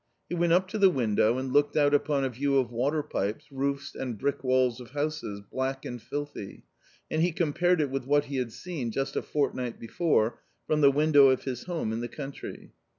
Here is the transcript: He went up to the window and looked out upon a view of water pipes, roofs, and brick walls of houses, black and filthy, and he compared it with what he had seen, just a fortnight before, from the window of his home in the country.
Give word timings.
He 0.29 0.33
went 0.33 0.51
up 0.51 0.67
to 0.69 0.79
the 0.79 0.89
window 0.89 1.37
and 1.37 1.53
looked 1.53 1.77
out 1.77 1.93
upon 1.93 2.23
a 2.23 2.29
view 2.29 2.57
of 2.57 2.71
water 2.71 3.03
pipes, 3.03 3.45
roofs, 3.51 3.93
and 3.93 4.17
brick 4.17 4.43
walls 4.43 4.79
of 4.79 4.89
houses, 4.93 5.41
black 5.51 5.85
and 5.85 6.01
filthy, 6.01 6.63
and 7.11 7.21
he 7.21 7.31
compared 7.31 7.79
it 7.81 7.91
with 7.91 8.07
what 8.07 8.25
he 8.25 8.37
had 8.37 8.51
seen, 8.51 8.89
just 8.89 9.15
a 9.15 9.21
fortnight 9.21 9.79
before, 9.79 10.41
from 10.65 10.81
the 10.81 10.89
window 10.91 11.27
of 11.29 11.43
his 11.43 11.65
home 11.65 11.93
in 11.93 11.99
the 11.99 12.07
country. 12.07 12.71